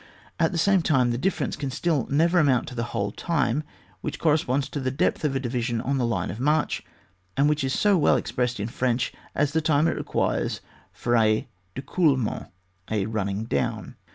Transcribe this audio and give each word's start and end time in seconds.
At 0.39 0.51
the 0.51 0.57
same 0.57 0.81
time 0.81 1.11
this 1.11 1.19
difference 1.19 1.55
can 1.55 1.69
still 1.69 2.07
never 2.09 2.39
amount 2.39 2.67
to 2.69 2.73
the 2.73 2.85
whole 2.89 3.11
time, 3.11 3.63
which 4.01 4.17
corresponds 4.17 4.67
to 4.69 4.79
the 4.79 4.89
depth 4.89 5.23
of 5.23 5.35
a 5.35 5.39
division 5.39 5.79
on 5.79 5.99
the 5.99 6.07
line 6.07 6.31
of 6.31 6.39
march, 6.39 6.83
and 7.37 7.47
which 7.47 7.63
is 7.63 7.71
so 7.77 7.99
weU 7.99 8.17
ex 8.17 8.31
pressed 8.31 8.59
in 8.59 8.67
French, 8.67 9.13
as 9.35 9.53
the 9.53 9.61
time 9.61 9.87
it 9.87 9.95
requires 9.95 10.59
for 10.91 11.15
its 11.15 11.45
decoulement 11.75 12.47
(nmning 12.89 13.47
down). 13.47 13.95